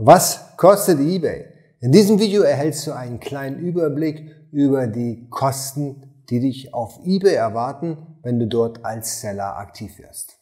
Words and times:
Was 0.00 0.56
kostet 0.56 1.00
eBay? 1.00 1.46
In 1.80 1.90
diesem 1.90 2.20
Video 2.20 2.42
erhältst 2.42 2.86
du 2.86 2.92
einen 2.92 3.18
kleinen 3.18 3.58
Überblick 3.58 4.30
über 4.52 4.86
die 4.86 5.26
Kosten, 5.28 6.22
die 6.30 6.38
dich 6.38 6.72
auf 6.72 7.00
eBay 7.04 7.34
erwarten, 7.34 7.98
wenn 8.22 8.38
du 8.38 8.46
dort 8.46 8.84
als 8.84 9.20
Seller 9.20 9.56
aktiv 9.56 9.98
wirst. 9.98 10.38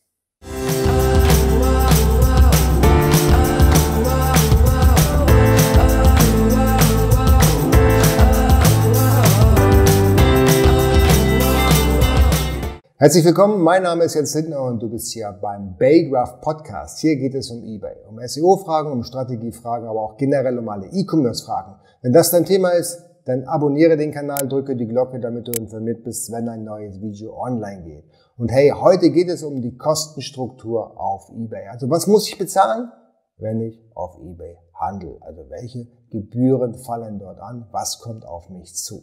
Herzlich 12.99 13.27
willkommen, 13.27 13.61
mein 13.61 13.83
Name 13.83 14.05
ist 14.05 14.15
Jens 14.15 14.35
Lindner 14.35 14.63
und 14.63 14.83
du 14.83 14.89
bist 14.89 15.13
hier 15.13 15.31
beim 15.31 15.77
Baygraph 15.77 16.41
Podcast. 16.41 16.99
Hier 17.01 17.17
geht 17.17 17.35
es 17.35 17.51
um 17.51 17.63
eBay, 17.63 17.95
um 18.09 18.19
SEO-Fragen, 18.27 18.91
um 18.91 19.03
Strategiefragen, 19.03 19.87
aber 19.87 20.01
auch 20.01 20.17
generell 20.17 20.59
um 20.59 20.67
alle 20.71 20.87
E-Commerce-Fragen. 20.87 21.75
Wenn 22.01 22.15
das 22.15 22.31
dein 22.31 22.47
Thema 22.47 22.71
ist, 22.71 23.03
dann 23.27 23.45
abonniere 23.45 23.99
den 23.99 24.13
Kanal, 24.13 24.49
drücke 24.49 24.77
die 24.77 24.87
Glocke, 24.87 25.21
damit 25.21 25.47
du 25.47 25.53
informiert 25.61 26.05
bist, 26.05 26.33
wenn 26.33 26.49
ein 26.49 26.65
neues 26.65 26.99
Video 27.03 27.39
online 27.39 27.83
geht. 27.83 28.05
Und 28.39 28.51
hey, 28.51 28.73
heute 28.75 29.11
geht 29.11 29.29
es 29.29 29.43
um 29.43 29.61
die 29.61 29.77
Kostenstruktur 29.77 30.99
auf 30.99 31.29
eBay. 31.29 31.69
Also 31.69 31.91
was 31.91 32.07
muss 32.07 32.27
ich 32.27 32.39
bezahlen, 32.39 32.91
wenn 33.37 33.61
ich 33.61 33.79
auf 33.95 34.17
eBay 34.23 34.57
handle? 34.73 35.19
Also 35.21 35.51
welche 35.51 35.87
Gebühren 36.11 36.73
fallen 36.73 37.19
dort 37.19 37.41
an? 37.41 37.69
Was 37.73 37.99
kommt 37.99 38.25
auf 38.25 38.49
mich 38.49 38.75
zu? 38.75 39.03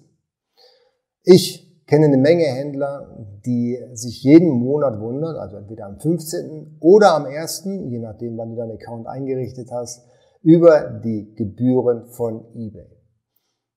Ich 1.21 1.72
kenne 1.87 2.05
eine 2.05 2.17
Menge 2.17 2.43
Händler, 2.43 3.25
die 3.45 3.77
sich 3.93 4.23
jeden 4.23 4.49
Monat 4.49 4.99
wundern, 4.99 5.35
also 5.35 5.57
entweder 5.57 5.85
am 5.85 5.99
15. 5.99 6.77
oder 6.79 7.15
am 7.15 7.25
1., 7.25 7.65
je 7.65 7.99
nachdem, 7.99 8.37
wann 8.37 8.51
du 8.51 8.55
deinen 8.55 8.71
Account 8.71 9.07
eingerichtet 9.07 9.69
hast, 9.71 10.05
über 10.41 10.99
die 11.03 11.33
Gebühren 11.35 12.07
von 12.07 12.45
eBay. 12.53 12.89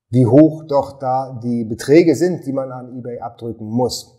Wie 0.09 0.25
hoch 0.25 0.63
doch 0.67 0.99
da 0.99 1.39
die 1.43 1.65
Beträge 1.65 2.15
sind, 2.15 2.45
die 2.45 2.53
man 2.53 2.71
an 2.71 2.97
eBay 2.97 3.19
abdrücken 3.19 3.67
muss. 3.67 4.13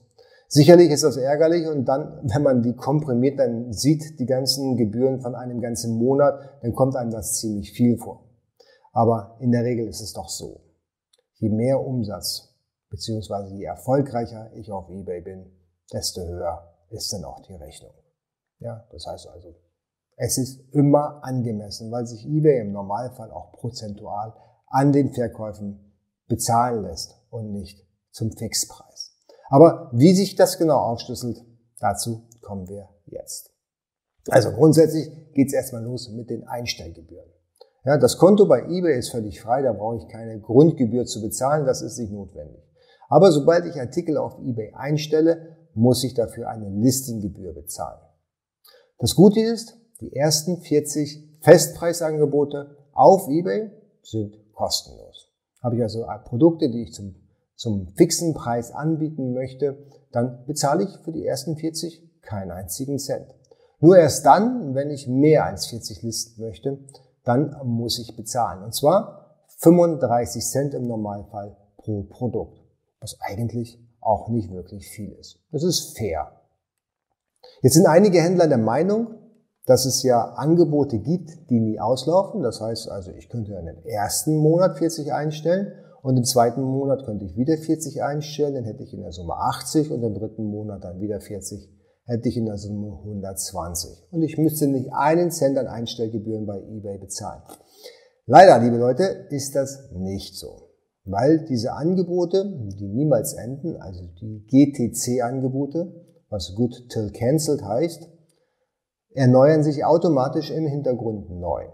Sicherlich 0.49 0.91
ist 0.91 1.05
das 1.05 1.17
ärgerlich 1.17 1.67
und 1.67 1.87
dann, 1.87 2.21
wenn 2.33 2.43
man 2.43 2.63
die 2.63 2.75
komprimiert 2.75 3.39
dann 3.39 3.73
sieht, 3.73 4.19
die 4.19 4.27
ganzen 4.27 4.77
Gebühren 4.77 5.21
von 5.21 5.35
einem 5.35 5.61
ganzen 5.61 5.97
Monat, 5.97 6.41
dann 6.63 6.75
kommt 6.75 6.97
einem 6.97 7.11
das 7.11 7.39
ziemlich 7.39 7.73
viel 7.73 7.97
vor. 7.99 8.25
Aber 8.93 9.37
in 9.41 9.53
der 9.53 9.65
Regel 9.65 9.87
ist 9.87 10.01
es 10.01 10.13
doch 10.13 10.29
so. 10.29 10.61
Je 11.35 11.51
mehr 11.51 11.81
Umsatz 11.81 12.58
beziehungsweise 12.91 13.55
je 13.55 13.65
erfolgreicher 13.65 14.53
ich 14.55 14.71
auf 14.73 14.89
eBay 14.89 15.21
bin, 15.21 15.53
desto 15.93 16.23
höher 16.23 16.75
ist 16.91 17.13
dann 17.13 17.25
auch 17.25 17.41
die 17.41 17.55
Rechnung. 17.55 17.93
Ja, 18.61 18.87
das 18.91 19.07
heißt 19.07 19.29
also, 19.29 19.55
es 20.17 20.37
ist 20.37 20.61
immer 20.73 21.23
angemessen, 21.23 21.93
weil 21.93 22.07
sich 22.07 22.27
eBay 22.27 22.61
im 22.61 22.73
Normalfall 22.73 23.31
auch 23.31 23.53
prozentual 23.53 24.35
an 24.67 24.93
den 24.93 25.13
Verkäufen 25.13 25.95
bezahlen 26.27 26.83
lässt 26.83 27.15
und 27.31 27.53
nicht 27.53 27.87
zum 28.11 28.33
Fixpreis. 28.33 29.17
Aber 29.49 29.91
wie 29.93 30.15
sich 30.15 30.35
das 30.35 30.59
genau 30.59 30.79
aufschlüsselt, 30.79 31.39
dazu 31.79 32.29
kommen 32.43 32.69
wir 32.69 32.89
jetzt. 33.07 33.53
Also 34.29 34.51
grundsätzlich 34.51 35.09
geht 35.33 35.49
es 35.49 35.55
erstmal 35.55 35.85
los 35.85 36.11
mit 36.11 36.29
den 36.29 36.47
Einstellgebühren. 36.47 37.31
Ja, 37.85 37.97
das 37.97 38.19
Konto 38.19 38.47
bei 38.47 38.65
eBay 38.65 38.99
ist 38.99 39.11
völlig 39.11 39.41
frei, 39.41 39.63
da 39.63 39.73
brauche 39.73 39.97
ich 39.97 40.09
keine 40.09 40.41
Grundgebühr 40.41 41.07
zu 41.07 41.23
bezahlen, 41.23 41.65
das 41.65 41.81
ist 41.81 41.99
nicht 41.99 42.13
notwendig. 42.13 42.68
Aber 43.09 43.33
sobald 43.33 43.65
ich 43.65 43.81
Artikel 43.81 44.17
auf 44.19 44.39
eBay 44.39 44.73
einstelle, 44.75 45.57
muss 45.75 46.05
ich 46.05 46.15
dafür 46.15 46.49
eine 46.49 46.69
Listinggebühr 46.69 47.55
bezahlen. 47.55 48.01
Das 48.99 49.15
Gute 49.15 49.41
ist, 49.41 49.77
die 50.01 50.15
ersten 50.15 50.61
40 50.61 51.41
Festpreisangebote 51.41 52.77
auf 52.93 53.29
eBay 53.29 53.71
sind 54.03 54.37
kostenlos. 54.53 55.33
Habe 55.63 55.77
ich 55.77 55.83
also 55.83 56.05
Produkte, 56.25 56.71
die 56.71 56.83
ich 56.83 56.93
zum, 56.93 57.15
zum 57.55 57.89
fixen 57.97 58.35
Preis 58.35 58.73
anbieten 58.73 59.33
möchte, 59.33 59.79
dann 60.13 60.45
bezahle 60.47 60.85
ich 60.85 60.99
für 61.05 61.13
die 61.13 61.27
ersten 61.27 61.57
40 61.57 62.21
keinen 62.23 62.51
einzigen 62.51 62.99
Cent. 62.99 63.35
Nur 63.81 63.97
erst 63.97 64.27
dann, 64.27 64.75
wenn 64.75 64.91
ich 64.91 65.09
mehr 65.09 65.47
als 65.47 65.67
40 65.67 66.03
listen 66.03 66.43
möchte, 66.43 66.79
dann 67.25 67.57
muss 67.65 67.99
ich 67.99 68.17
bezahlen. 68.17 68.65
Und 68.65 68.75
zwar 68.75 69.45
35 69.59 70.45
Cent 70.45 70.75
im 70.75 70.87
Normalfall 70.87 71.57
pro 71.77 72.03
Produkt 72.05 72.68
was 73.01 73.19
eigentlich 73.21 73.79
auch 74.01 74.29
nicht 74.29 74.51
wirklich 74.51 74.89
viel 74.89 75.13
ist. 75.13 75.41
Das 75.51 75.63
ist 75.63 75.97
fair. 75.97 76.33
Jetzt 77.63 77.75
sind 77.75 77.87
einige 77.87 78.21
Händler 78.21 78.47
der 78.47 78.59
Meinung, 78.59 79.15
dass 79.67 79.85
es 79.85 80.03
ja 80.03 80.33
Angebote 80.35 80.99
gibt, 80.99 81.51
die 81.51 81.61
nie 81.61 81.79
auslaufen. 81.79 82.43
Das 82.43 82.61
heißt 82.61 82.91
also, 82.91 83.11
ich 83.13 83.29
könnte 83.29 83.53
in 83.53 83.67
dem 83.67 83.85
ersten 83.85 84.37
Monat 84.37 84.79
40 84.79 85.13
einstellen 85.13 85.73
und 86.03 86.17
im 86.17 86.25
zweiten 86.25 86.63
Monat 86.63 87.05
könnte 87.05 87.27
ich 87.27 87.37
wieder 87.37 87.57
40 87.57 88.03
einstellen, 88.03 88.55
dann 88.55 88.65
hätte 88.65 88.83
ich 88.83 88.95
in 88.95 89.03
der 89.03 89.13
Summe 89.13 89.35
80 89.35 89.91
und 89.91 90.03
im 90.03 90.15
dritten 90.15 90.45
Monat 90.45 90.85
dann 90.85 91.01
wieder 91.01 91.21
40, 91.21 91.69
hätte 92.05 92.29
ich 92.29 92.37
in 92.37 92.47
der 92.47 92.57
Summe 92.57 92.99
120. 92.99 94.07
Und 94.11 94.23
ich 94.23 94.39
müsste 94.39 94.69
nicht 94.69 94.93
einen 94.93 95.31
Cent 95.31 95.59
an 95.59 95.67
Einstellgebühren 95.67 96.47
bei 96.47 96.61
eBay 96.61 96.99
bezahlen. 96.99 97.43
Leider, 98.27 98.59
liebe 98.61 98.77
Leute, 98.77 99.27
ist 99.31 99.55
das 99.55 99.91
nicht 99.93 100.37
so 100.37 100.68
weil 101.11 101.45
diese 101.47 101.73
Angebote, 101.73 102.45
die 102.79 102.89
niemals 102.89 103.33
enden, 103.33 103.77
also 103.77 104.07
die 104.21 104.45
GTC-Angebote, 104.47 105.93
was 106.29 106.55
Good 106.55 106.91
Till 106.91 107.11
Cancelled 107.11 107.65
heißt, 107.65 108.09
erneuern 109.15 109.63
sich 109.63 109.85
automatisch 109.85 110.51
im 110.51 110.67
Hintergrund 110.67 111.31
neu. 111.31 111.65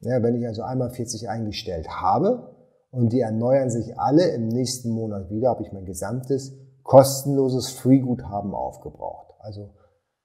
Ja, 0.00 0.22
wenn 0.22 0.36
ich 0.36 0.46
also 0.46 0.62
einmal 0.62 0.90
40 0.90 1.28
eingestellt 1.28 1.88
habe 1.88 2.54
und 2.90 3.12
die 3.12 3.20
erneuern 3.20 3.70
sich 3.70 3.98
alle 3.98 4.28
im 4.28 4.48
nächsten 4.48 4.90
Monat 4.90 5.30
wieder, 5.30 5.50
habe 5.50 5.62
ich 5.62 5.72
mein 5.72 5.86
gesamtes 5.86 6.54
kostenloses 6.82 7.70
Free-Guthaben 7.70 8.54
aufgebraucht. 8.54 9.32
Also 9.38 9.70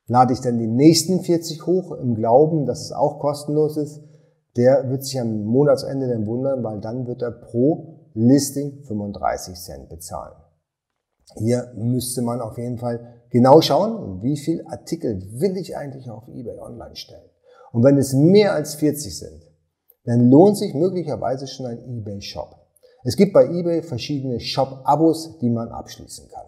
lade 0.08 0.34
ich 0.34 0.42
dann 0.42 0.58
die 0.58 0.68
nächsten 0.68 1.22
40 1.22 1.66
hoch 1.66 1.92
im 1.94 2.16
Glauben, 2.16 2.66
dass 2.66 2.82
es 2.82 2.92
auch 2.92 3.20
kostenlos 3.20 3.78
ist, 3.78 4.02
der 4.58 4.90
wird 4.90 5.04
sich 5.04 5.20
am 5.20 5.44
Monatsende 5.44 6.08
dann 6.08 6.26
wundern, 6.26 6.64
weil 6.64 6.80
dann 6.80 7.08
wird 7.08 7.22
er 7.22 7.32
pro 7.32 7.96
Listing 8.16 8.82
35 8.84 9.56
Cent 9.56 9.90
bezahlen. 9.90 10.36
Hier 11.36 11.72
müsste 11.76 12.22
man 12.22 12.40
auf 12.40 12.58
jeden 12.58 12.78
Fall 12.78 13.22
genau 13.30 13.60
schauen, 13.62 14.24
wie 14.24 14.38
viel 14.38 14.66
Artikel 14.68 15.22
will 15.34 15.58
ich 15.58 15.76
eigentlich 15.76 16.10
auf 16.10 16.28
eBay 16.30 16.58
online 16.60 16.96
stellen. 16.96 17.30
Und 17.74 17.84
wenn 17.84 17.98
es 17.98 18.14
mehr 18.14 18.54
als 18.54 18.76
40 18.76 19.18
sind, 19.18 19.42
dann 20.06 20.30
lohnt 20.30 20.58
sich 20.58 20.74
möglicherweise 20.74 21.46
schon 21.48 21.66
ein 21.66 21.84
eBay 21.84 22.22
Shop. 22.22 22.56
Es 23.04 23.18
gibt 23.18 23.34
bei 23.34 23.46
eBay 23.50 23.84
verschiedene 23.84 24.40
Shop-Abos, 24.40 25.40
die 25.40 25.50
man 25.50 25.70
abschließen 25.70 26.30
kann. 26.30 26.46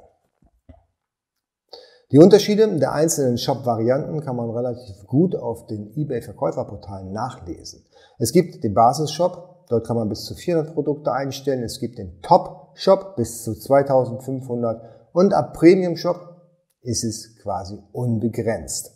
Die 2.11 2.19
Unterschiede 2.19 2.79
der 2.79 2.93
einzelnen 2.93 3.37
Shop-Varianten 3.37 4.21
kann 4.21 4.37
man 4.37 4.49
relativ 4.49 5.05
gut 5.05 5.35
auf 5.35 5.67
den 5.67 5.91
eBay-Verkäuferportalen 5.97 7.11
nachlesen. 7.11 7.83
Es 8.17 8.31
gibt 8.31 8.63
den 8.63 8.73
Basis-Shop, 8.73 9.56
Dort 9.69 9.85
kann 9.85 9.97
man 9.97 10.09
bis 10.09 10.23
zu 10.23 10.33
400 10.33 10.73
Produkte 10.73 11.11
einstellen. 11.11 11.63
Es 11.63 11.79
gibt 11.79 11.97
den 11.97 12.21
Top 12.21 12.71
Shop 12.75 13.15
bis 13.15 13.43
zu 13.43 13.53
2500 13.53 14.81
und 15.13 15.33
ab 15.33 15.53
Premium 15.53 15.97
Shop 15.97 16.37
ist 16.81 17.03
es 17.03 17.37
quasi 17.41 17.77
unbegrenzt. 17.91 18.93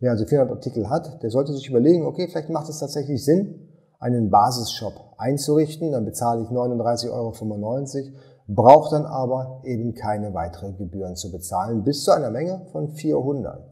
Wer 0.00 0.12
also 0.12 0.24
400 0.24 0.56
Artikel 0.56 0.88
hat, 0.88 1.22
der 1.22 1.30
sollte 1.30 1.52
sich 1.52 1.68
überlegen, 1.68 2.06
okay, 2.06 2.28
vielleicht 2.28 2.50
macht 2.50 2.68
es 2.68 2.78
tatsächlich 2.78 3.24
Sinn, 3.24 3.68
einen 3.98 4.30
Basisshop 4.30 5.14
einzurichten. 5.18 5.92
Dann 5.92 6.04
bezahle 6.04 6.42
ich 6.42 6.48
39,95 6.48 7.10
Euro, 7.10 8.18
braucht 8.46 8.92
dann 8.92 9.06
aber 9.06 9.62
eben 9.64 9.94
keine 9.94 10.34
weitere 10.34 10.72
Gebühren 10.72 11.16
zu 11.16 11.32
bezahlen, 11.32 11.84
bis 11.84 12.04
zu 12.04 12.12
einer 12.12 12.30
Menge 12.30 12.66
von 12.72 12.88
400. 12.88 13.62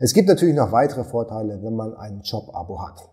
Es 0.00 0.12
gibt 0.12 0.28
natürlich 0.28 0.54
noch 0.54 0.72
weitere 0.72 1.04
Vorteile, 1.04 1.62
wenn 1.62 1.74
man 1.74 1.94
ein 1.94 2.20
Job-Abo 2.20 2.82
hat. 2.82 3.08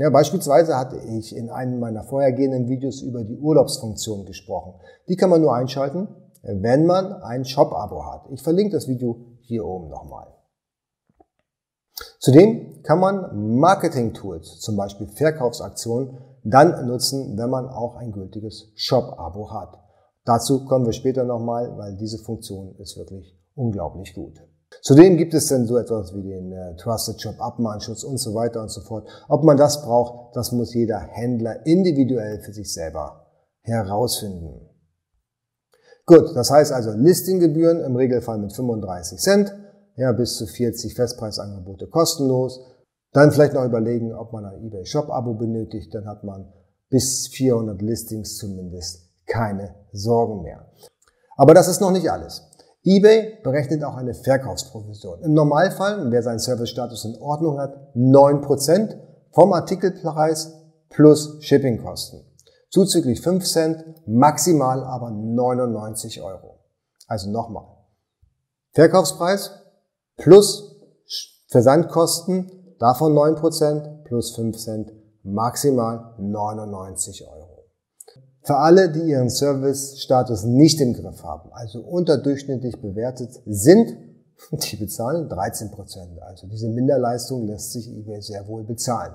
Ja, 0.00 0.08
beispielsweise 0.08 0.78
hatte 0.78 0.96
ich 0.96 1.36
in 1.36 1.50
einem 1.50 1.78
meiner 1.78 2.04
vorhergehenden 2.04 2.70
Videos 2.70 3.02
über 3.02 3.22
die 3.22 3.36
Urlaubsfunktion 3.36 4.24
gesprochen. 4.24 4.80
Die 5.08 5.16
kann 5.16 5.28
man 5.28 5.42
nur 5.42 5.54
einschalten, 5.54 6.08
wenn 6.42 6.86
man 6.86 7.12
ein 7.12 7.44
Shop-Abo 7.44 8.06
hat. 8.06 8.22
Ich 8.30 8.42
verlinke 8.42 8.72
das 8.72 8.88
Video 8.88 9.26
hier 9.42 9.66
oben 9.66 9.90
nochmal. 9.90 10.28
Zudem 12.18 12.82
kann 12.82 12.98
man 12.98 13.56
Marketing-Tools, 13.58 14.60
zum 14.60 14.78
Beispiel 14.78 15.06
Verkaufsaktionen, 15.06 16.16
dann 16.44 16.86
nutzen, 16.86 17.36
wenn 17.36 17.50
man 17.50 17.68
auch 17.68 17.96
ein 17.96 18.12
gültiges 18.12 18.72
Shop-Abo 18.76 19.50
hat. 19.50 19.78
Dazu 20.24 20.64
kommen 20.64 20.86
wir 20.86 20.94
später 20.94 21.24
nochmal, 21.24 21.76
weil 21.76 21.98
diese 21.98 22.16
Funktion 22.16 22.74
ist 22.78 22.96
wirklich 22.96 23.38
unglaublich 23.54 24.14
gut. 24.14 24.40
Zudem 24.82 25.16
gibt 25.16 25.34
es 25.34 25.48
dann 25.48 25.66
so 25.66 25.76
etwas 25.76 26.14
wie 26.14 26.22
den 26.22 26.52
äh, 26.52 26.76
Trusted 26.76 27.20
Shop 27.20 27.40
Abmahnschutz 27.40 28.04
und 28.04 28.18
so 28.18 28.34
weiter 28.34 28.62
und 28.62 28.70
so 28.70 28.80
fort. 28.80 29.06
Ob 29.28 29.44
man 29.44 29.56
das 29.56 29.82
braucht, 29.82 30.36
das 30.36 30.52
muss 30.52 30.74
jeder 30.74 30.98
Händler 30.98 31.66
individuell 31.66 32.40
für 32.40 32.52
sich 32.52 32.72
selber 32.72 33.26
herausfinden. 33.62 34.68
Gut, 36.06 36.34
das 36.34 36.50
heißt 36.50 36.72
also 36.72 36.92
Listinggebühren 36.92 37.80
im 37.80 37.94
Regelfall 37.94 38.38
mit 38.38 38.52
35 38.52 39.18
Cent, 39.18 39.54
ja, 39.96 40.12
bis 40.12 40.36
zu 40.36 40.46
40 40.46 40.94
Festpreisangebote 40.94 41.88
kostenlos. 41.88 42.60
Dann 43.12 43.32
vielleicht 43.32 43.54
noch 43.54 43.64
überlegen, 43.64 44.14
ob 44.14 44.32
man 44.32 44.44
ein 44.44 44.64
eBay 44.64 44.86
Shop 44.86 45.10
Abo 45.10 45.34
benötigt, 45.34 45.94
dann 45.94 46.06
hat 46.06 46.24
man 46.24 46.52
bis 46.88 47.28
400 47.28 47.82
Listings 47.82 48.36
zumindest 48.36 49.10
keine 49.26 49.74
Sorgen 49.92 50.42
mehr. 50.42 50.66
Aber 51.36 51.54
das 51.54 51.68
ist 51.68 51.80
noch 51.80 51.92
nicht 51.92 52.10
alles. 52.10 52.49
eBay 52.82 53.38
berechnet 53.42 53.84
auch 53.84 53.96
eine 53.96 54.14
Verkaufsprovision. 54.14 55.22
Im 55.22 55.34
Normalfall, 55.34 56.10
wer 56.10 56.22
seinen 56.22 56.38
Service-Status 56.38 57.04
in 57.04 57.16
Ordnung 57.20 57.60
hat, 57.60 57.94
9% 57.94 58.96
vom 59.32 59.52
Artikelpreis 59.52 60.54
plus 60.88 61.36
Shippingkosten. 61.40 62.24
Zuzüglich 62.70 63.20
5 63.20 63.44
Cent, 63.44 63.84
maximal 64.06 64.82
aber 64.84 65.10
99 65.10 66.22
Euro. 66.22 66.60
Also 67.06 67.30
nochmal. 67.30 67.66
Verkaufspreis 68.72 69.50
plus 70.16 70.80
Versandkosten, 71.48 72.76
davon 72.78 73.12
9% 73.12 74.04
plus 74.04 74.34
5 74.36 74.56
Cent, 74.56 74.92
maximal 75.22 76.14
99 76.18 77.26
Euro. 77.28 77.49
Für 78.50 78.56
alle, 78.56 78.90
die 78.90 79.10
ihren 79.10 79.30
Service-Status 79.30 80.42
nicht 80.42 80.80
im 80.80 80.92
Griff 80.92 81.22
haben, 81.22 81.50
also 81.52 81.82
unterdurchschnittlich 81.82 82.82
bewertet 82.82 83.30
sind, 83.46 83.96
die 84.50 84.74
bezahlen 84.74 85.28
13 85.28 85.70
Prozent. 85.70 86.20
Also 86.20 86.48
diese 86.48 86.68
Minderleistung 86.68 87.46
lässt 87.46 87.70
sich 87.70 87.88
eBay 87.88 88.20
sehr 88.20 88.48
wohl 88.48 88.64
bezahlen. 88.64 89.12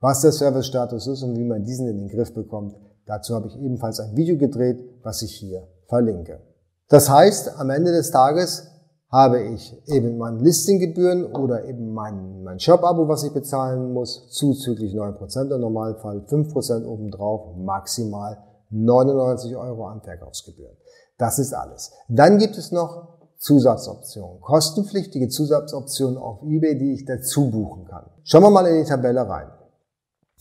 Was 0.00 0.22
der 0.22 0.32
Service-Status 0.32 1.08
ist 1.08 1.22
und 1.22 1.36
wie 1.36 1.44
man 1.44 1.62
diesen 1.62 1.88
in 1.88 1.98
den 1.98 2.08
Griff 2.08 2.32
bekommt, 2.32 2.74
dazu 3.04 3.34
habe 3.34 3.48
ich 3.48 3.60
ebenfalls 3.60 4.00
ein 4.00 4.16
Video 4.16 4.38
gedreht, 4.38 4.82
was 5.02 5.20
ich 5.20 5.34
hier 5.34 5.68
verlinke. 5.86 6.40
Das 6.88 7.10
heißt, 7.10 7.58
am 7.58 7.68
Ende 7.68 7.92
des 7.92 8.12
Tages 8.12 8.66
habe 9.10 9.42
ich 9.42 9.76
eben 9.88 10.16
meine 10.16 10.38
Listinggebühren 10.38 11.26
oder 11.26 11.66
eben 11.66 11.92
mein, 11.92 12.42
mein 12.42 12.58
Shop-Abo, 12.58 13.08
was 13.08 13.24
ich 13.24 13.34
bezahlen 13.34 13.92
muss, 13.92 14.30
zuzüglich 14.30 14.94
9% 14.94 15.54
im 15.54 15.60
Normalfall, 15.60 16.24
5% 16.26 16.86
obendrauf, 16.86 17.58
maximal 17.58 18.38
99 18.74 19.56
Euro 19.56 19.86
an 19.86 20.02
Verkaufsgebühren. 20.02 20.76
Das 21.16 21.38
ist 21.38 21.52
alles. 21.52 21.92
Dann 22.08 22.38
gibt 22.38 22.58
es 22.58 22.72
noch 22.72 23.14
Zusatzoptionen, 23.38 24.40
kostenpflichtige 24.40 25.28
Zusatzoptionen 25.28 26.16
auf 26.16 26.42
eBay, 26.42 26.78
die 26.78 26.94
ich 26.94 27.04
dazu 27.04 27.50
buchen 27.50 27.86
kann. 27.86 28.10
Schauen 28.24 28.42
wir 28.42 28.50
mal 28.50 28.66
in 28.66 28.82
die 28.82 28.88
Tabelle 28.88 29.28
rein. 29.28 29.50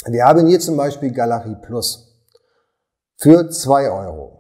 Wir 0.06 0.26
haben 0.26 0.48
hier 0.48 0.60
zum 0.60 0.78
Beispiel 0.78 1.12
Galerie 1.12 1.58
Plus 1.62 2.14
für 3.18 3.50
2 3.50 3.92
Euro. 3.92 4.40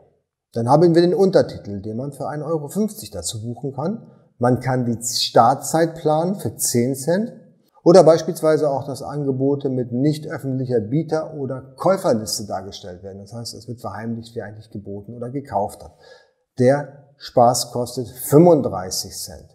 Dann 0.54 0.70
haben 0.70 0.94
wir 0.96 1.02
den 1.02 1.14
Untertitel, 1.14 1.82
den 1.82 1.98
man 1.98 2.14
für 2.14 2.28
1,50 2.28 2.44
Euro 2.46 2.70
dazu 3.12 3.42
buchen 3.42 3.74
kann. 3.74 4.08
Man 4.40 4.60
kann 4.60 4.86
die 4.86 5.02
Startzeit 5.04 5.96
planen 5.96 6.36
für 6.36 6.56
10 6.56 6.96
Cent 6.96 7.34
oder 7.84 8.04
beispielsweise 8.04 8.70
auch, 8.70 8.86
dass 8.86 9.02
Angebote 9.02 9.70
mit 9.70 9.92
nicht 9.92 10.28
öffentlicher 10.28 10.80
Bieter- 10.80 11.34
oder 11.36 11.74
Käuferliste 11.76 12.46
dargestellt 12.46 13.04
werden. 13.04 13.20
Das 13.20 13.34
heißt, 13.34 13.54
es 13.54 13.68
wird 13.68 13.82
verheimlicht, 13.82 14.36
wer 14.36 14.46
eigentlich 14.46 14.70
geboten 14.72 15.14
oder 15.14 15.30
gekauft 15.30 15.84
hat. 15.84 15.94
Der 16.60 17.06
Spaß 17.18 17.72
kostet 17.72 18.08
35 18.08 19.12
Cent. 19.12 19.50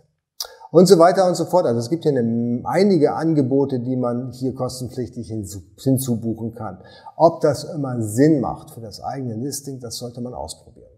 Und 0.70 0.86
so 0.86 0.98
weiter 0.98 1.26
und 1.26 1.34
so 1.34 1.46
fort. 1.46 1.64
Also 1.64 1.80
es 1.80 1.88
gibt 1.88 2.02
hier 2.02 2.12
eine, 2.12 2.60
einige 2.64 3.14
Angebote, 3.14 3.80
die 3.80 3.96
man 3.96 4.30
hier 4.32 4.54
kostenpflichtig 4.54 5.28
hinzubuchen 5.28 6.54
kann. 6.54 6.82
Ob 7.16 7.40
das 7.40 7.64
immer 7.64 8.02
Sinn 8.02 8.40
macht 8.40 8.72
für 8.72 8.82
das 8.82 9.02
eigene 9.02 9.34
Listing, 9.34 9.80
das 9.80 9.96
sollte 9.96 10.20
man 10.20 10.34
ausprobieren. 10.34 10.90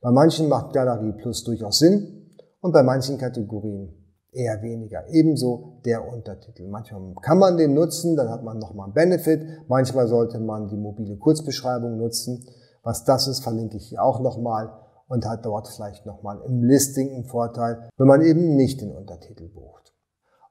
Bei 0.00 0.10
manchen 0.10 0.48
macht 0.48 0.72
Galerie 0.72 1.12
Plus 1.12 1.44
durchaus 1.44 1.78
Sinn, 1.78 2.20
und 2.60 2.72
bei 2.72 2.82
manchen 2.82 3.18
Kategorien 3.18 3.99
eher 4.32 4.62
weniger. 4.62 5.06
Ebenso 5.08 5.80
der 5.84 6.06
Untertitel. 6.06 6.66
Manchmal 6.68 7.14
kann 7.22 7.38
man 7.38 7.56
den 7.56 7.74
nutzen, 7.74 8.16
dann 8.16 8.28
hat 8.28 8.42
man 8.42 8.58
nochmal 8.58 8.84
einen 8.84 8.94
Benefit. 8.94 9.42
Manchmal 9.68 10.06
sollte 10.06 10.38
man 10.38 10.68
die 10.68 10.76
mobile 10.76 11.16
Kurzbeschreibung 11.16 11.96
nutzen. 11.96 12.44
Was 12.82 13.04
das 13.04 13.28
ist, 13.28 13.40
verlinke 13.40 13.76
ich 13.76 13.88
hier 13.88 14.02
auch 14.02 14.20
nochmal 14.20 14.72
und 15.08 15.26
hat 15.26 15.44
dort 15.44 15.68
vielleicht 15.68 16.06
nochmal 16.06 16.40
im 16.46 16.62
Listing 16.62 17.12
einen 17.12 17.24
Vorteil, 17.24 17.90
wenn 17.96 18.06
man 18.06 18.22
eben 18.22 18.56
nicht 18.56 18.80
den 18.80 18.92
Untertitel 18.92 19.48
bucht. 19.48 19.92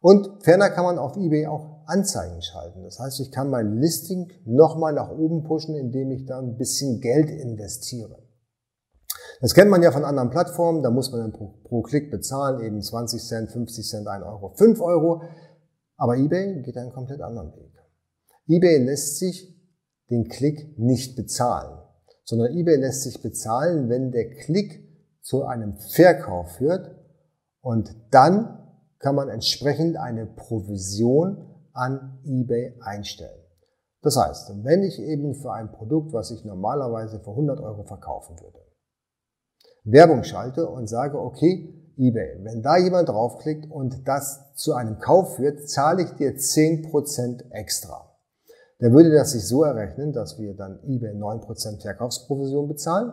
Und 0.01 0.43
ferner 0.43 0.69
kann 0.69 0.85
man 0.85 0.97
auf 0.97 1.17
eBay 1.17 1.47
auch 1.47 1.81
Anzeigen 1.85 2.41
schalten. 2.41 2.83
Das 2.83 2.99
heißt, 2.99 3.19
ich 3.19 3.31
kann 3.31 3.49
mein 3.49 3.77
Listing 3.77 4.31
nochmal 4.45 4.93
nach 4.93 5.11
oben 5.11 5.43
pushen, 5.43 5.75
indem 5.75 6.11
ich 6.11 6.25
da 6.25 6.39
ein 6.39 6.57
bisschen 6.57 7.01
Geld 7.01 7.29
investiere. 7.29 8.17
Das 9.41 9.53
kennt 9.53 9.71
man 9.71 9.81
ja 9.81 9.91
von 9.91 10.03
anderen 10.03 10.29
Plattformen, 10.29 10.83
da 10.83 10.89
muss 10.89 11.11
man 11.11 11.21
dann 11.21 11.31
pro, 11.31 11.53
pro 11.63 11.81
Klick 11.81 12.11
bezahlen, 12.11 12.61
eben 12.61 12.81
20 12.81 13.23
Cent, 13.23 13.51
50 13.51 13.87
Cent, 13.87 14.07
1 14.07 14.23
Euro, 14.25 14.53
5 14.55 14.81
Euro. 14.81 15.21
Aber 15.95 16.17
eBay 16.17 16.61
geht 16.61 16.77
einen 16.77 16.91
komplett 16.91 17.21
anderen 17.21 17.53
Weg. 17.55 17.73
eBay 18.47 18.83
lässt 18.83 19.17
sich 19.17 19.55
den 20.09 20.27
Klick 20.27 20.77
nicht 20.77 21.15
bezahlen, 21.15 21.79
sondern 22.23 22.51
eBay 22.51 22.77
lässt 22.77 23.03
sich 23.03 23.21
bezahlen, 23.21 23.89
wenn 23.89 24.11
der 24.11 24.29
Klick 24.29 24.87
zu 25.21 25.45
einem 25.45 25.77
Verkauf 25.77 26.55
führt 26.57 26.95
und 27.61 27.95
dann 28.11 28.57
kann 28.99 29.15
man 29.15 29.29
entsprechend 29.29 29.97
eine 29.97 30.25
Provision 30.25 31.45
an 31.73 32.19
eBay 32.25 32.77
einstellen. 32.81 33.39
Das 34.01 34.17
heißt, 34.17 34.63
wenn 34.63 34.83
ich 34.83 34.99
eben 34.99 35.35
für 35.35 35.53
ein 35.53 35.71
Produkt, 35.71 36.13
was 36.13 36.31
ich 36.31 36.43
normalerweise 36.43 37.19
für 37.19 37.31
100 37.31 37.59
Euro 37.59 37.83
verkaufen 37.83 38.39
würde, 38.39 38.68
Werbung 39.91 40.23
schalte 40.23 40.67
und 40.67 40.87
sage, 40.87 41.19
okay, 41.19 41.73
eBay, 41.97 42.39
wenn 42.43 42.61
da 42.61 42.77
jemand 42.77 43.09
draufklickt 43.09 43.69
und 43.69 44.07
das 44.07 44.53
zu 44.55 44.73
einem 44.73 44.99
Kauf 44.99 45.35
führt, 45.35 45.69
zahle 45.69 46.03
ich 46.03 46.11
dir 46.11 46.35
10% 46.35 47.51
extra. 47.51 48.09
Dann 48.79 48.93
würde 48.93 49.11
das 49.11 49.31
sich 49.31 49.45
so 49.45 49.63
errechnen, 49.63 50.13
dass 50.13 50.39
wir 50.39 50.55
dann 50.55 50.79
eBay 50.83 51.13
9% 51.13 51.81
Verkaufsprovision 51.81 52.69
bezahlen, 52.69 53.11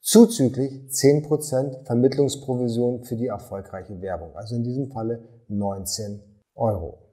zuzüglich 0.00 0.88
10% 0.90 1.84
Vermittlungsprovision 1.86 3.02
für 3.04 3.16
die 3.16 3.26
erfolgreiche 3.26 4.00
Werbung. 4.00 4.36
Also 4.36 4.54
in 4.54 4.62
diesem 4.62 4.90
Falle 4.92 5.24
19 5.48 6.20
Euro. 6.54 7.10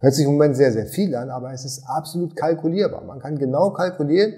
Hört 0.00 0.14
sich 0.14 0.26
im 0.26 0.32
Moment 0.32 0.56
sehr, 0.56 0.72
sehr 0.72 0.86
viel 0.86 1.14
an, 1.14 1.30
aber 1.30 1.52
es 1.52 1.64
ist 1.64 1.84
absolut 1.86 2.36
kalkulierbar. 2.36 3.04
Man 3.04 3.20
kann 3.20 3.38
genau 3.38 3.70
kalkulieren, 3.70 4.34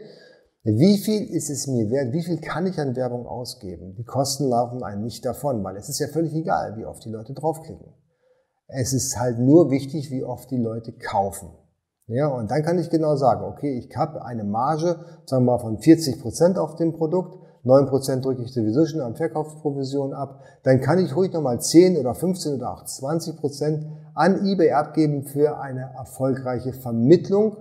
wie 0.64 0.98
viel 0.98 1.28
ist 1.34 1.50
es 1.50 1.66
mir 1.66 1.90
wert? 1.90 2.12
Wie 2.12 2.22
viel 2.22 2.40
kann 2.40 2.66
ich 2.66 2.78
an 2.78 2.94
Werbung 2.94 3.26
ausgeben? 3.26 3.96
Die 3.96 4.04
Kosten 4.04 4.48
laufen 4.48 4.84
einem 4.84 5.02
nicht 5.02 5.24
davon, 5.24 5.64
weil 5.64 5.76
es 5.76 5.88
ist 5.88 5.98
ja 5.98 6.06
völlig 6.06 6.34
egal, 6.34 6.76
wie 6.76 6.86
oft 6.86 7.04
die 7.04 7.10
Leute 7.10 7.34
draufklicken. 7.34 7.92
Es 8.68 8.92
ist 8.92 9.18
halt 9.18 9.40
nur 9.40 9.72
wichtig, 9.72 10.10
wie 10.12 10.22
oft 10.22 10.50
die 10.52 10.62
Leute 10.62 10.92
kaufen. 10.92 11.50
Ja, 12.06 12.28
und 12.28 12.50
dann 12.50 12.62
kann 12.62 12.78
ich 12.78 12.90
genau 12.90 13.16
sagen, 13.16 13.44
okay, 13.44 13.76
ich 13.76 13.96
habe 13.96 14.24
eine 14.24 14.44
Marge, 14.44 15.00
sagen 15.26 15.44
wir 15.44 15.52
mal 15.52 15.58
von 15.58 15.78
40 15.78 16.20
Prozent 16.20 16.58
auf 16.58 16.76
dem 16.76 16.92
Produkt, 16.92 17.38
9 17.64 17.86
Prozent 17.86 18.24
drücke 18.24 18.42
ich 18.42 18.52
sowieso 18.52 18.86
schon 18.86 19.00
an 19.00 19.16
Verkaufsprovision 19.16 20.12
ab, 20.12 20.42
dann 20.62 20.80
kann 20.80 20.98
ich 20.98 21.14
ruhig 21.14 21.32
nochmal 21.32 21.60
10 21.60 21.96
oder 21.96 22.14
15 22.14 22.54
oder 22.54 22.72
auch 22.72 22.84
20 22.84 23.36
Prozent 23.36 23.86
an 24.14 24.44
eBay 24.44 24.72
abgeben 24.72 25.24
für 25.24 25.60
eine 25.60 25.92
erfolgreiche 25.96 26.72
Vermittlung 26.72 27.56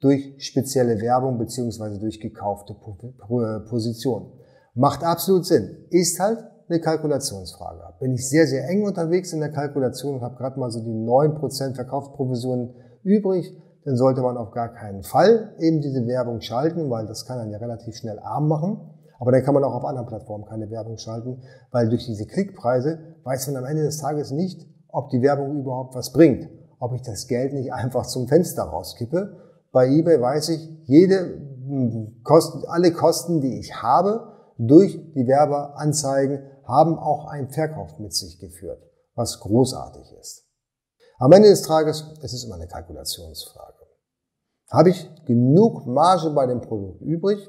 durch 0.00 0.34
spezielle 0.38 1.00
Werbung 1.00 1.38
beziehungsweise 1.38 1.98
durch 1.98 2.20
gekaufte 2.20 2.74
Positionen. 3.68 4.32
Macht 4.74 5.02
absolut 5.02 5.44
Sinn. 5.44 5.86
Ist 5.90 6.20
halt 6.20 6.38
eine 6.68 6.80
Kalkulationsfrage. 6.80 7.80
Bin 7.98 8.12
ich 8.12 8.28
sehr, 8.28 8.46
sehr 8.46 8.68
eng 8.68 8.84
unterwegs 8.84 9.32
in 9.32 9.40
der 9.40 9.50
Kalkulation 9.50 10.16
und 10.16 10.20
habe 10.20 10.36
gerade 10.36 10.60
mal 10.60 10.70
so 10.70 10.80
die 10.80 10.92
9% 10.92 11.74
Verkaufsprovisionen 11.74 12.74
übrig, 13.02 13.56
dann 13.84 13.96
sollte 13.96 14.20
man 14.20 14.36
auf 14.36 14.50
gar 14.50 14.68
keinen 14.74 15.02
Fall 15.02 15.54
eben 15.58 15.80
diese 15.80 16.06
Werbung 16.06 16.40
schalten, 16.42 16.90
weil 16.90 17.06
das 17.06 17.24
kann 17.24 17.38
dann 17.38 17.50
ja 17.50 17.58
relativ 17.58 17.96
schnell 17.96 18.18
arm 18.18 18.46
machen. 18.46 18.80
Aber 19.18 19.32
dann 19.32 19.42
kann 19.42 19.54
man 19.54 19.64
auch 19.64 19.74
auf 19.74 19.84
anderen 19.84 20.06
Plattformen 20.06 20.44
keine 20.44 20.70
Werbung 20.70 20.98
schalten, 20.98 21.42
weil 21.72 21.88
durch 21.88 22.06
diese 22.06 22.26
Klickpreise 22.26 23.16
weiß 23.24 23.48
man 23.48 23.56
am 23.56 23.64
Ende 23.64 23.82
des 23.82 23.98
Tages 23.98 24.30
nicht, 24.30 24.64
ob 24.88 25.10
die 25.10 25.22
Werbung 25.22 25.58
überhaupt 25.58 25.94
was 25.96 26.12
bringt. 26.12 26.48
Ob 26.78 26.92
ich 26.94 27.02
das 27.02 27.26
Geld 27.26 27.52
nicht 27.54 27.72
einfach 27.72 28.06
zum 28.06 28.28
Fenster 28.28 28.62
rauskippe 28.62 29.36
bei 29.72 29.88
eBay 29.88 30.20
weiß 30.20 30.48
ich, 30.50 30.68
jede 30.84 31.40
Kosten, 32.22 32.64
alle 32.66 32.92
Kosten, 32.92 33.40
die 33.40 33.58
ich 33.58 33.82
habe, 33.82 34.32
durch 34.58 34.98
die 35.14 35.26
Werbeanzeigen 35.26 36.42
haben 36.64 36.98
auch 36.98 37.26
einen 37.26 37.48
Verkauf 37.48 37.98
mit 37.98 38.12
sich 38.12 38.38
geführt, 38.38 38.82
was 39.14 39.40
großartig 39.40 40.12
ist. 40.18 40.44
Am 41.18 41.32
Ende 41.32 41.48
des 41.48 41.62
Tages 41.62 42.04
es 42.22 42.32
ist 42.32 42.44
immer 42.44 42.56
eine 42.56 42.68
Kalkulationsfrage. 42.68 43.74
Habe 44.70 44.90
ich 44.90 45.10
genug 45.24 45.86
Marge 45.86 46.30
bei 46.30 46.46
dem 46.46 46.60
Produkt 46.60 47.00
übrig, 47.00 47.48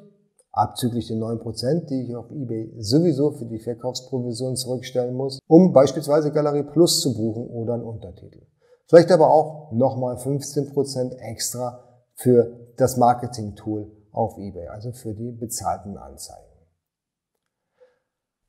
abzüglich 0.52 1.08
den 1.08 1.20
9%, 1.22 1.88
die 1.88 2.04
ich 2.04 2.16
auf 2.16 2.32
eBay 2.32 2.74
sowieso 2.78 3.32
für 3.32 3.46
die 3.46 3.60
Verkaufsprovision 3.60 4.56
zurückstellen 4.56 5.16
muss, 5.16 5.40
um 5.48 5.74
beispielsweise 5.74 6.32
Galerie 6.32 6.64
Plus 6.64 7.02
zu 7.02 7.14
buchen 7.14 7.48
oder 7.48 7.74
einen 7.74 7.84
Untertitel. 7.84 8.46
Vielleicht 8.88 9.12
aber 9.12 9.30
auch 9.30 9.72
nochmal 9.72 10.16
15% 10.16 11.18
extra 11.18 11.89
für 12.20 12.74
das 12.76 12.98
Marketing-Tool 12.98 13.92
auf 14.12 14.38
eBay, 14.38 14.68
also 14.68 14.92
für 14.92 15.14
die 15.14 15.32
bezahlten 15.32 15.98
Anzeigen. 15.98 16.44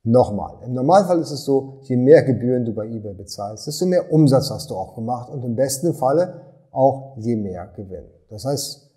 Nochmal, 0.02 0.64
im 0.64 0.72
Normalfall 0.72 1.20
ist 1.20 1.30
es 1.30 1.44
so, 1.44 1.80
je 1.82 1.96
mehr 1.96 2.22
Gebühren 2.22 2.64
du 2.64 2.74
bei 2.74 2.86
eBay 2.86 3.14
bezahlst, 3.14 3.66
desto 3.66 3.86
mehr 3.86 4.12
Umsatz 4.12 4.50
hast 4.50 4.70
du 4.70 4.74
auch 4.74 4.94
gemacht 4.94 5.30
und 5.30 5.44
im 5.44 5.54
besten 5.54 5.94
Falle 5.94 6.40
auch 6.72 7.16
je 7.18 7.36
mehr 7.36 7.66
Gewinn. 7.76 8.06
Das 8.28 8.44
heißt, 8.44 8.90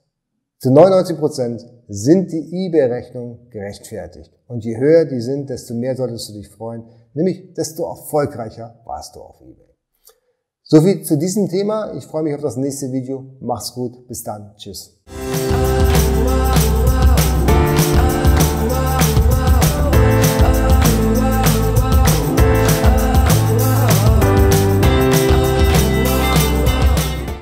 zu 0.59 0.71
99 0.71 1.17
Prozent 1.17 1.65
sind 1.89 2.31
die 2.31 2.65
eBay-Rechnungen 2.65 3.49
gerechtfertigt. 3.49 4.31
Und 4.47 4.63
je 4.63 4.77
höher 4.77 5.05
die 5.05 5.19
sind, 5.19 5.49
desto 5.49 5.73
mehr 5.73 5.95
solltest 5.95 6.29
du 6.29 6.33
dich 6.33 6.47
freuen, 6.49 6.85
nämlich 7.13 7.53
desto 7.53 7.83
erfolgreicher 7.83 8.79
warst 8.85 9.15
du 9.15 9.19
auf 9.19 9.41
eBay. 9.41 9.72
Soviel 10.65 11.03
zu 11.03 11.17
diesem 11.17 11.50
Thema. 11.50 11.93
Ich 11.93 12.05
freue 12.05 12.24
mich 12.24 12.34
auf 12.36 12.41
das 12.41 12.55
nächste 12.55 12.91
Video. 12.91 13.25
Mach's 13.41 13.74
gut. 13.74 14.08
Bis 14.08 14.24
dann. 14.24 14.55
Tschüss. 14.55 14.98